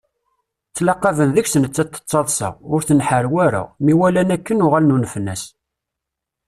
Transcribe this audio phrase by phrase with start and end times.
[0.69, 3.63] Ttlaqaben deg-s nettat tettaḍsa, ur tenḥerwa ara.
[3.83, 5.43] Mi walan akken uɣalen unfen-as.